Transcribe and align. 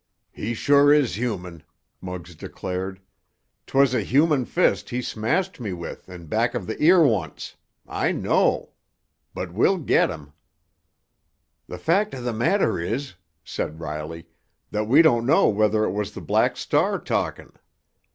"He 0.31 0.55
sure 0.55 0.91
is 0.91 1.13
human!" 1.15 1.61
Muggs 2.01 2.33
declared. 2.33 3.01
"'Twas 3.67 3.93
a 3.93 4.01
human 4.01 4.45
fist 4.45 4.89
he 4.89 4.99
smashed 4.99 5.59
me 5.59 5.73
with 5.73 6.09
in 6.09 6.25
back 6.25 6.55
of 6.55 6.65
the 6.65 6.81
ear 6.81 7.03
once—I 7.03 8.11
know! 8.11 8.71
But 9.35 9.53
we'll 9.53 9.77
get 9.77 10.09
him!" 10.09 10.33
"The 11.67 11.77
fact 11.77 12.15
of 12.15 12.23
the 12.23 12.33
matter 12.33 12.79
is," 12.79 13.13
said 13.43 13.79
Riley, 13.79 14.25
"that 14.71 14.87
we 14.87 15.03
don't 15.03 15.27
know 15.27 15.47
whether 15.49 15.83
it 15.83 15.91
was 15.91 16.13
the 16.15 16.21
Black 16.21 16.57
Star 16.57 16.97
talkin'. 16.97 17.51